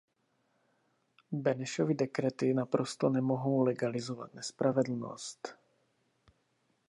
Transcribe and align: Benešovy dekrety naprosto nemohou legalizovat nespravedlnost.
Benešovy 1.31 1.93
dekrety 1.93 2.53
naprosto 2.53 3.09
nemohou 3.09 3.61
legalizovat 3.63 4.33
nespravedlnost. 4.33 5.55